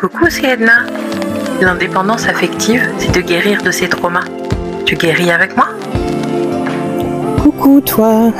[0.00, 0.86] Coucou, c'est Edna.
[1.60, 4.24] L'indépendance affective, c'est de guérir de ses traumas.
[4.86, 5.68] Tu guéris avec moi?
[7.42, 8.32] Coucou toi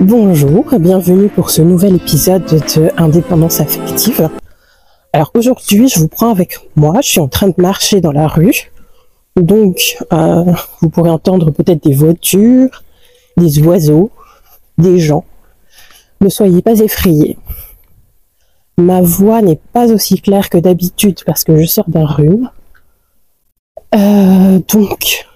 [0.00, 4.30] Bonjour bienvenue pour ce nouvel épisode de Indépendance affective.
[5.12, 8.26] Alors aujourd'hui, je vous prends avec moi, je suis en train de marcher dans la
[8.26, 8.72] rue.
[9.36, 10.44] Donc, euh,
[10.80, 12.82] vous pourrez entendre peut-être des voitures,
[13.36, 14.10] des oiseaux,
[14.78, 15.26] des gens.
[16.22, 17.36] Ne soyez pas effrayés.
[18.76, 22.50] Ma voix n'est pas aussi claire que d'habitude parce que je sors d'un rhume.
[23.94, 25.26] Euh, donc,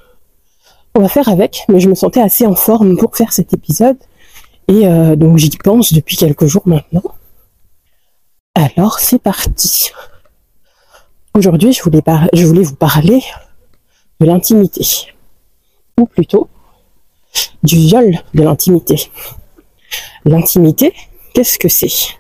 [0.95, 3.97] on va faire avec, mais je me sentais assez en forme pour faire cet épisode.
[4.67, 7.05] Et euh, donc j'y pense depuis quelques jours maintenant.
[8.55, 9.91] Alors c'est parti.
[11.35, 11.83] Aujourd'hui, je
[12.33, 13.23] je voulais vous parler
[14.21, 14.85] de l'intimité.
[15.97, 16.49] Ou plutôt,
[17.63, 19.11] du viol de l'intimité.
[20.25, 20.93] L'intimité,
[21.35, 22.19] qu'est-ce que c'est?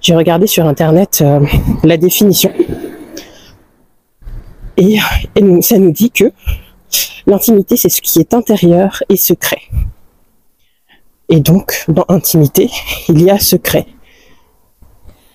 [0.00, 1.40] J'ai regardé sur Internet euh,
[1.84, 2.52] la définition.
[4.76, 4.98] Et,
[5.34, 6.32] et ça nous dit que
[7.26, 9.60] l'intimité, c'est ce qui est intérieur et secret.
[11.28, 12.70] Et donc, dans intimité,
[13.08, 13.86] il y a secret.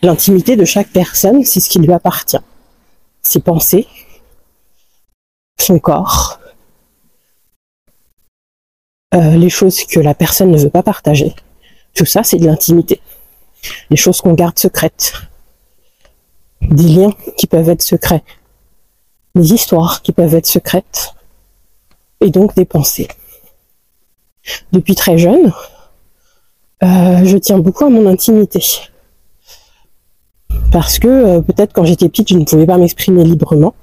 [0.02, 2.42] L'intimité de chaque personne, c'est ce qui lui appartient.
[3.22, 3.88] Ses pensées,
[5.60, 6.40] son corps,
[9.14, 11.34] euh, les choses que la personne ne veut pas partager.
[11.94, 13.00] Tout ça, c'est de l'intimité.
[13.90, 15.14] Les choses qu'on garde secrètes.
[16.62, 18.24] Des liens qui peuvent être secrets.
[19.36, 21.14] Des histoires qui peuvent être secrètes.
[22.22, 23.08] Et donc des pensées.
[24.72, 25.54] Depuis très jeune,
[26.84, 28.62] euh, je tiens beaucoup à mon intimité.
[30.72, 33.74] Parce que euh, peut-être quand j'étais petite, je ne pouvais pas m'exprimer librement.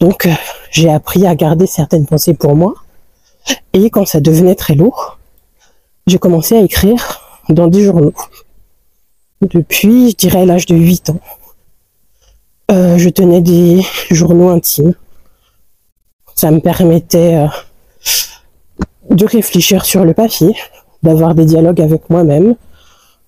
[0.00, 0.32] Donc euh,
[0.70, 2.74] j'ai appris à garder certaines pensées pour moi.
[3.72, 5.18] Et quand ça devenait très lourd,
[6.06, 8.14] j'ai commencé à écrire dans des journaux.
[9.40, 11.20] Depuis, je dirais, l'âge de 8 ans.
[12.70, 14.94] je tenais des journaux intimes.
[16.34, 17.46] Ça me permettait
[19.10, 20.54] de réfléchir sur le papier,
[21.02, 22.56] d'avoir des dialogues avec moi-même,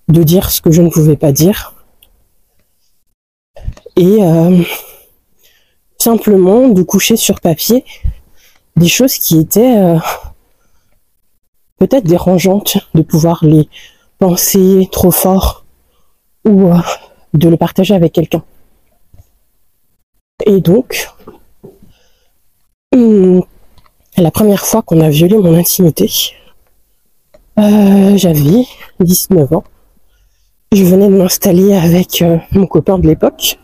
[0.08, 1.74] de dire ce que je ne pouvais pas dire.
[3.96, 4.62] Et euh,
[5.98, 7.84] simplement de coucher sur papier
[8.76, 9.98] des choses qui étaient euh,
[11.78, 13.68] peut-être dérangeantes, de pouvoir les
[14.18, 15.65] penser trop fort
[16.46, 16.78] ou euh,
[17.34, 18.42] de le partager avec quelqu'un.
[20.44, 21.08] Et donc,
[22.94, 23.42] hum,
[24.16, 26.10] la première fois qu'on a violé mon intimité,
[27.58, 28.66] euh, j'avais
[29.00, 29.64] 19 ans.
[30.72, 33.58] Je venais de m'installer avec euh, mon copain de l'époque.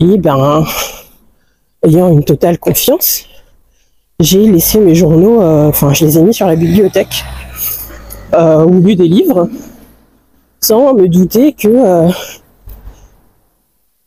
[0.00, 0.64] Et ben,
[1.84, 3.26] ayant une totale confiance,
[4.20, 7.24] j'ai laissé mes journaux, euh, enfin, je les ai mis sur la bibliothèque,
[8.32, 9.48] au lieu des livres,
[10.60, 12.08] sans me douter que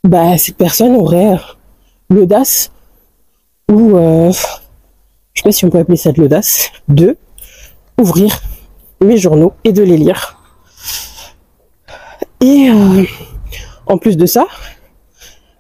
[0.03, 1.37] bah, cette personne aurait
[2.09, 2.71] l'audace
[3.69, 3.95] ou
[5.33, 7.17] je sais pas si on peut appeler ça de l'audace, de
[7.99, 8.41] ouvrir
[9.01, 10.37] mes journaux et de les lire.
[12.41, 13.03] Et euh,
[13.85, 14.45] en plus de ça,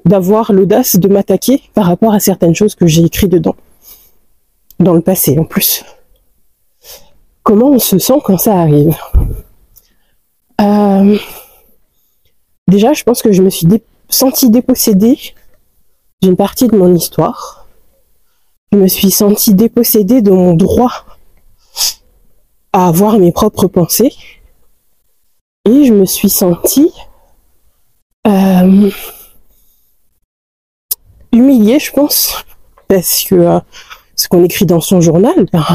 [0.05, 3.55] d'avoir l'audace de m'attaquer par rapport à certaines choses que j'ai écrites dedans.
[4.79, 5.83] Dans le passé en plus.
[7.43, 8.95] Comment on se sent quand ça arrive?
[10.61, 11.17] Euh,
[12.71, 13.67] Déjà, je pense que je me suis
[14.07, 15.19] sentie dépossédée
[16.21, 17.67] d'une partie de mon histoire.
[18.71, 21.05] Je me suis sentie dépossédée de mon droit
[22.71, 24.13] à avoir mes propres pensées.
[25.65, 26.93] Et je me suis sentie
[28.25, 28.89] euh,
[31.33, 32.45] humiliée, je pense,
[32.87, 33.59] parce que euh,
[34.15, 35.65] ce qu'on écrit dans son journal, ben,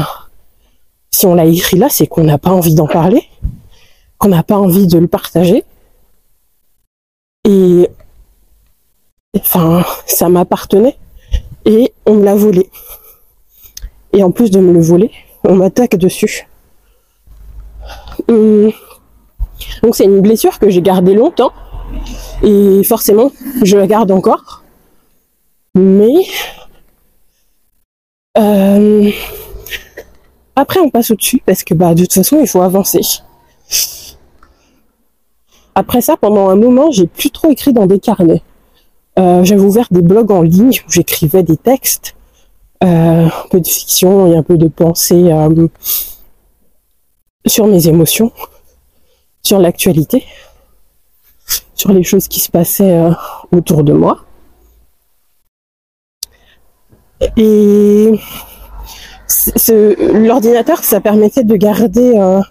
[1.11, 3.23] si on l'a écrit là, c'est qu'on n'a pas envie d'en parler,
[4.17, 5.63] qu'on n'a pas envie de le partager.
[7.45, 7.89] Et
[9.35, 10.97] enfin, ça m'appartenait
[11.65, 12.69] et on me l'a volé.
[14.13, 15.11] Et en plus de me le voler,
[15.43, 16.47] on m'attaque dessus.
[18.27, 18.71] Hum.
[19.81, 21.51] Donc c'est une blessure que j'ai gardée longtemps
[22.43, 23.31] et forcément
[23.63, 24.63] je la garde encore.
[25.75, 26.15] Mais
[28.37, 29.11] euh,
[30.55, 33.01] après on passe au-dessus parce que bah de toute façon il faut avancer.
[35.77, 38.41] Après ça, pendant un moment, j'ai plus trop écrit dans des carnets.
[39.19, 42.15] Euh, j'avais ouvert des blogs en ligne où j'écrivais des textes,
[42.83, 45.31] euh, un peu de fiction et un peu de pensée
[47.45, 48.31] sur mes émotions,
[49.43, 50.25] sur l'actualité,
[51.75, 53.11] sur les choses qui se passaient euh,
[53.51, 54.25] autour de moi.
[57.37, 58.19] Et
[59.69, 62.41] l'ordinateur, ça permettait de garder euh,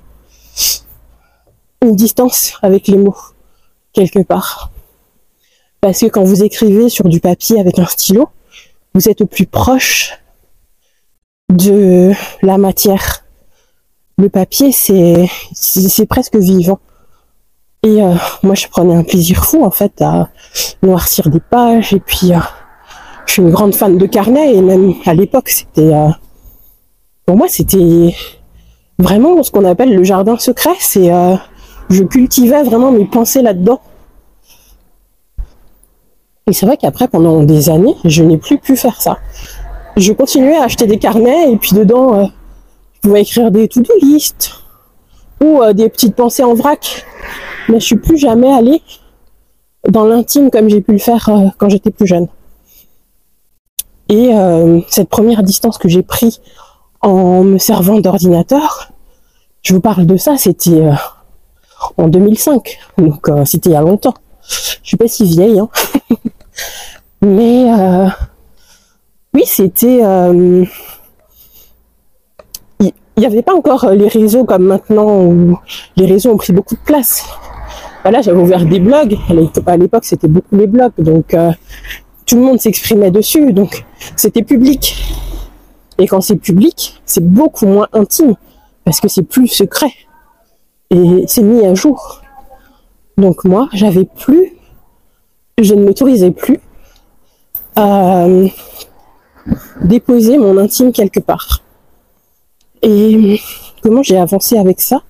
[1.86, 3.16] une distance avec les mots,
[3.92, 4.70] quelque part.
[5.80, 8.28] Parce que quand vous écrivez sur du papier avec un stylo,
[8.94, 10.18] vous êtes au plus proche
[11.48, 12.12] de
[12.42, 13.24] la matière.
[14.18, 16.80] Le papier, c'est c'est presque vivant.
[17.82, 20.28] Et euh, moi, je prenais un plaisir fou en fait à
[20.82, 21.92] noircir des pages.
[21.92, 22.38] Et puis, euh,
[23.26, 26.08] je suis une grande fan de carnet et même à l'époque, c'était euh,
[27.26, 28.14] pour moi, c'était
[28.98, 30.74] vraiment ce qu'on appelle le jardin secret.
[30.80, 31.10] C'est
[31.90, 33.80] je cultivais vraiment mes pensées là-dedans.
[36.48, 39.18] Et c'est vrai qu'après, pendant des années, je n'ai plus pu faire ça.
[39.96, 42.30] Je continuais à acheter des carnets et puis dedans,
[42.94, 44.52] je pouvais écrire des to-do list
[45.42, 47.04] ou des petites pensées en vrac
[47.68, 48.82] mais je suis plus jamais allée
[49.88, 52.28] dans l'intime comme j'ai pu le faire euh, quand j'étais plus jeune.
[54.08, 56.40] Et euh, cette première distance que j'ai prise
[57.02, 58.92] en me servant d'ordinateur,
[59.62, 60.92] je vous parle de ça, c'était euh,
[61.96, 64.14] en 2005, donc c'était il y a longtemps.
[64.82, 65.68] Je suis pas si vieille, hein.
[67.22, 67.66] mais
[69.34, 70.00] oui, c'était
[73.16, 75.58] il n'y avait pas encore les réseaux comme maintenant où
[75.96, 77.24] les réseaux ont pris beaucoup de place.
[78.02, 79.16] Voilà, j'avais ouvert des blogs.
[79.66, 81.50] À l'époque, c'était beaucoup les blogs, donc euh,
[82.26, 83.84] tout le monde s'exprimait dessus, donc
[84.16, 85.02] c'était public.
[85.98, 88.34] Et quand c'est public, c'est beaucoup moins intime
[88.84, 89.92] parce que c'est plus secret
[90.90, 92.22] et c'est mis à jour.
[93.16, 94.52] Donc moi, j'avais plus,
[95.58, 96.60] je ne m'autorisais plus
[97.74, 98.26] à
[99.82, 101.62] déposer mon intime quelque part.
[102.82, 103.40] Et
[103.82, 105.02] comment j'ai avancé avec ça?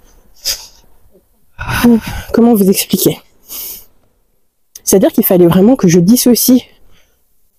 [2.32, 3.18] Comment vous expliquer?
[4.84, 6.62] C'est-à-dire qu'il fallait vraiment que je dissocie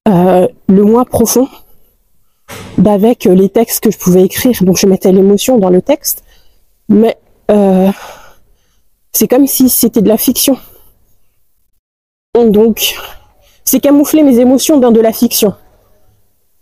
[0.08, 1.50] euh, le moi profond
[2.78, 4.64] d'avec les textes que je pouvais écrire.
[4.64, 6.24] Donc je mettais l'émotion dans le texte,
[6.88, 7.18] mais
[7.52, 7.92] euh,
[9.14, 10.58] c'est comme si c'était de la fiction.
[12.36, 12.96] Donc
[13.64, 15.54] c'est camoufler mes émotions dans de la fiction.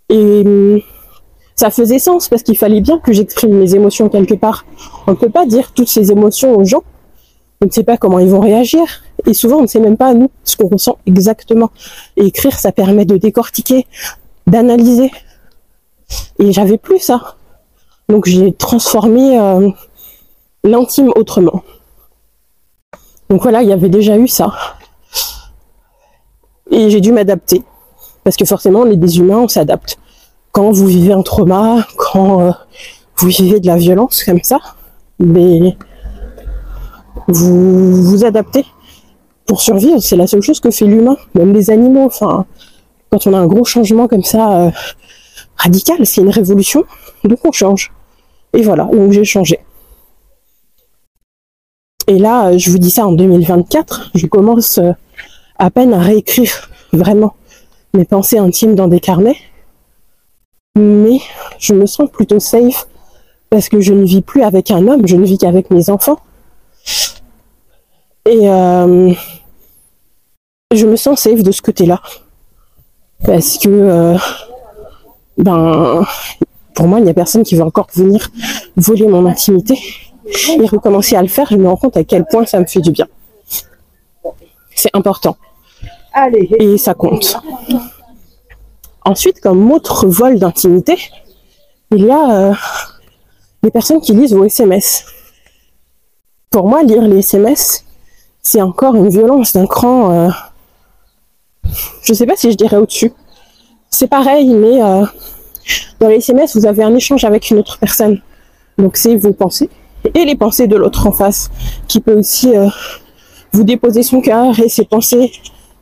[0.10, 0.82] Et hum,
[1.56, 4.66] ça faisait sens parce qu'il fallait bien que j'exprime mes émotions quelque part.
[5.08, 6.84] On ne peut pas dire toutes ces émotions aux gens
[7.62, 8.84] on ne sait pas comment ils vont réagir.
[9.26, 11.72] Et souvent, on ne sait même pas, nous, ce qu'on ressent exactement.
[12.18, 13.88] Écrire, ça permet de décortiquer,
[14.46, 15.12] d'analyser.
[16.40, 17.38] Et j'avais plus ça.
[18.10, 19.70] Donc j'ai transformé euh,
[20.66, 21.64] l'intime autrement.
[23.30, 24.54] Donc voilà, il y avait déjà eu ça.
[26.72, 27.64] Et j'ai dû m'adapter.
[28.24, 29.98] Parce que forcément, on est des humains, on s'adapte.
[30.52, 32.52] Quand vous vivez un trauma, quand euh,
[33.18, 34.60] vous vivez de la violence comme ça,
[35.20, 35.78] mais
[37.28, 38.66] vous vous adaptez
[39.46, 40.00] pour survivre.
[40.00, 42.10] C'est la seule chose que fait l'humain, même les animaux.
[42.20, 44.72] Quand on a un gros changement comme ça euh,
[45.58, 46.84] radical, c'est une révolution,
[47.24, 47.92] donc on change.
[48.54, 49.60] Et voilà, donc j'ai changé.
[52.08, 54.92] Et là, je vous dis ça en 2024, je commence euh,
[55.58, 57.36] à peine à réécrire vraiment
[57.94, 59.38] mes pensées intimes dans des carnets.
[60.78, 61.20] Mais
[61.58, 62.88] je me sens plutôt safe
[63.50, 66.20] parce que je ne vis plus avec un homme, je ne vis qu'avec mes enfants.
[68.28, 69.14] Et euh,
[70.74, 72.02] je me sens safe de ce côté-là.
[73.24, 74.18] Parce que, euh,
[75.38, 76.06] ben,
[76.74, 78.30] pour moi, il n'y a personne qui va encore venir
[78.76, 79.80] voler mon intimité.
[80.26, 82.82] Et recommencer à le faire, je me rends compte à quel point ça me fait
[82.82, 83.08] du bien.
[84.74, 85.38] C'est important.
[86.60, 87.38] Et ça compte.
[89.04, 90.98] Ensuite, comme autre vol d'intimité,
[91.92, 92.54] il y a euh,
[93.62, 95.06] les personnes qui lisent vos SMS.
[96.50, 97.86] Pour moi, lire les SMS,
[98.42, 100.12] c'est encore une violence d'un cran.
[100.12, 100.30] Euh,
[102.02, 103.14] je sais pas si je dirais au-dessus.
[103.90, 105.06] C'est pareil, mais euh,
[106.00, 108.22] dans les SMS, vous avez un échange avec une autre personne.
[108.78, 109.70] Donc c'est vos pensées
[110.14, 111.50] et les pensées de l'autre en face,
[111.88, 112.68] qui peut aussi euh,
[113.52, 115.32] vous déposer son cœur et ses pensées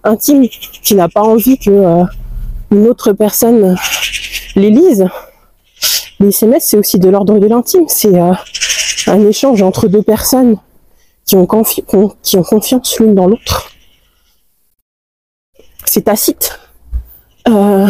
[0.03, 0.47] intimes,
[0.81, 2.03] qui n'a pas envie que
[2.71, 3.75] une autre personne
[4.55, 5.07] les lise.
[6.19, 7.85] Les SMS, c'est aussi de l'ordre de l'intime.
[7.87, 8.17] C'est
[9.07, 10.57] un échange entre deux personnes
[11.25, 11.47] qui ont,
[12.21, 13.71] qui ont confiance l'une dans l'autre.
[15.85, 16.59] C'est tacite.
[17.47, 17.87] Euh,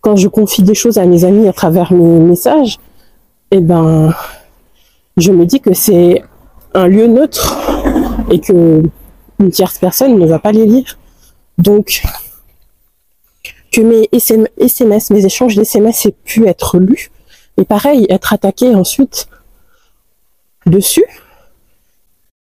[0.00, 2.78] quand je confie des choses à mes amis à travers mes messages,
[3.50, 4.14] eh ben,
[5.18, 6.22] je me dis que c'est
[6.74, 7.56] un lieu neutre
[8.30, 8.82] et que
[9.40, 10.98] une tierce personne ne va pas les lire.
[11.58, 12.02] Donc,
[13.72, 17.10] que mes SMS, mes échanges d'SMS aient pu être lus,
[17.56, 19.28] et pareil, être attaqué ensuite
[20.66, 21.04] dessus,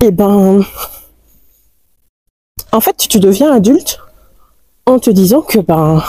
[0.04, 0.62] eh ben,
[2.72, 3.98] en fait, tu deviens adulte
[4.84, 6.02] en te disant que, ben,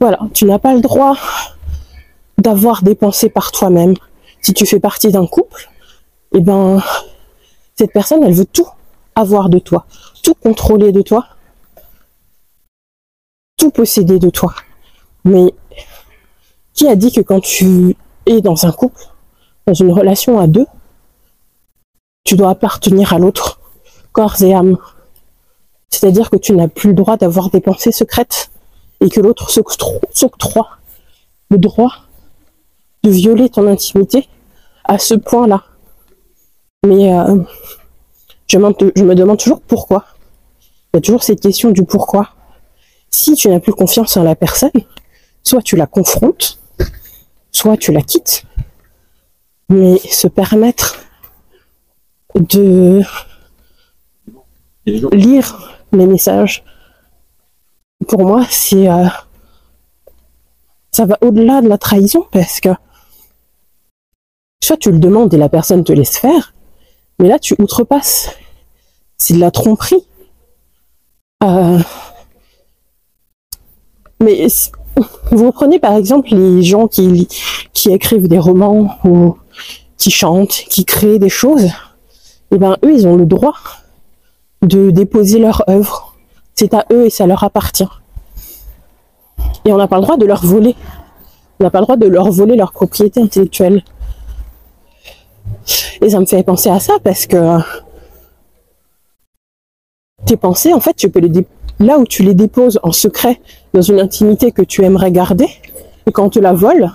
[0.00, 1.16] voilà, tu n'as pas le droit
[2.38, 3.94] d'avoir des pensées par toi-même.
[4.40, 5.68] Si tu fais partie d'un couple,
[6.34, 6.82] eh ben,
[7.76, 8.68] cette personne, elle veut tout
[9.14, 9.86] avoir de toi,
[10.22, 11.26] tout contrôler de toi.
[13.58, 14.54] tout posséder de toi.
[15.24, 15.52] Mais
[16.72, 19.02] qui a dit que quand tu es dans un couple,
[19.66, 20.66] dans une relation à deux,
[22.24, 23.60] tu dois appartenir à l'autre,
[24.12, 24.78] corps et âme?
[25.90, 28.50] C'est-à-dire que tu n'as plus le droit d'avoir des pensées secrètes
[29.00, 30.78] et que l'autre s'octroie
[31.50, 31.92] le droit
[33.02, 34.28] de violer ton intimité
[34.84, 35.64] à ce point-là.
[36.86, 37.42] Mais euh,
[38.48, 40.04] je, me demande toujours pourquoi.
[40.92, 42.30] Il y a toujours cette question du pourquoi.
[43.10, 44.70] Si tu n'as plus confiance en la personne,
[45.42, 46.58] soit tu la confrontes,
[47.52, 48.44] soit tu la quittes.
[49.68, 50.96] Mais se permettre
[52.34, 53.02] de
[54.86, 56.64] lire mes messages,
[58.06, 59.06] pour moi, c'est euh,
[60.90, 62.70] ça va au-delà de la trahison parce que
[64.62, 66.54] soit tu le demandes et la personne te laisse faire,
[67.18, 68.30] mais là tu outrepasses.
[69.16, 70.04] C'est de la tromperie.
[71.42, 71.78] Euh,
[74.20, 74.46] mais
[75.30, 77.28] vous prenez par exemple les gens qui,
[77.72, 79.36] qui écrivent des romans ou
[79.96, 83.54] qui chantent, qui créent des choses, et eh ben eux ils ont le droit
[84.62, 86.16] de déposer leur œuvre.
[86.54, 87.88] C'est à eux et ça leur appartient.
[89.64, 90.74] Et on n'a pas le droit de leur voler.
[91.60, 93.84] On n'a pas le droit de leur voler leur propriété intellectuelle.
[96.00, 97.58] Et ça me fait penser à ça parce que
[100.26, 101.46] tes pensées, en fait, tu peux les
[101.80, 103.40] là où tu les déposes en secret
[103.72, 105.48] dans une intimité que tu aimerais garder,
[106.06, 106.90] et quand on te la vole,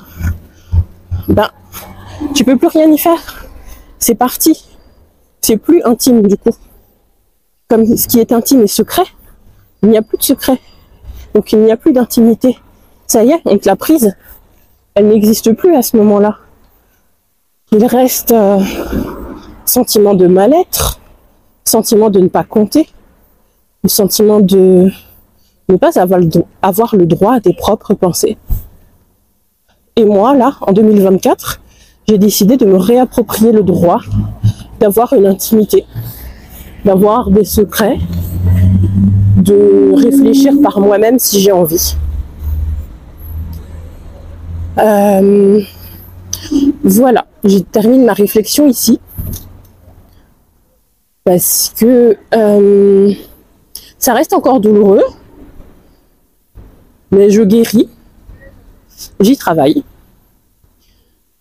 [1.28, 1.50] ben,
[2.34, 3.46] tu peux plus rien y faire.
[4.00, 4.66] C'est parti.
[5.42, 6.52] C'est plus intime du coup.
[7.70, 9.06] Comme ce qui est intime est secret,
[9.82, 10.60] il n'y a plus de secret.
[11.34, 12.58] Donc il n'y a plus d'intimité.
[13.08, 14.16] Ça y est, on l'a prise.
[14.96, 16.38] Elle n'existe plus à ce moment-là.
[17.76, 18.60] Il reste euh,
[19.66, 21.00] sentiment de mal-être,
[21.66, 22.88] sentiment de ne pas compter,
[23.82, 24.92] le sentiment de
[25.70, 26.30] ne pas avoir le,
[26.62, 28.38] avoir le droit à tes propres pensées.
[29.96, 31.62] Et moi, là, en 2024,
[32.08, 34.02] j'ai décidé de me réapproprier le droit
[34.80, 35.84] d'avoir une intimité,
[36.86, 37.98] d'avoir des secrets,
[39.38, 41.96] de réfléchir par moi-même si j'ai envie.
[44.78, 45.60] Euh,
[46.84, 49.00] voilà, je termine ma réflexion ici.
[51.24, 53.14] Parce que euh,
[53.98, 55.04] ça reste encore douloureux,
[57.12, 57.90] mais je guéris,
[59.20, 59.84] j'y travaille.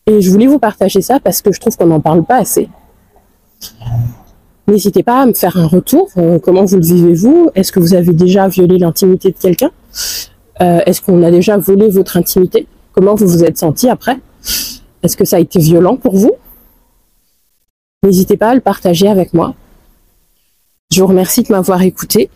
[0.06, 2.68] Et je voulais vous partager ça parce que je trouve qu'on n'en parle pas assez.
[4.68, 6.08] N'hésitez pas à me faire un retour.
[6.16, 9.70] Euh, comment vous le vivez-vous Est-ce que vous avez déjà violé l'intimité de quelqu'un?
[10.60, 12.66] Euh, Est-ce qu'on a déjà volé votre intimité?
[12.92, 14.18] Comment vous vous êtes senti après?
[15.02, 16.32] Est-ce que ça a été violent pour vous?
[18.04, 19.54] N'hésitez pas à le partager avec moi.
[20.92, 22.30] Je vous remercie de m'avoir écouté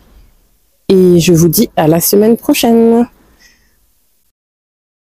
[0.89, 3.07] et je vous dis à la semaine prochaine.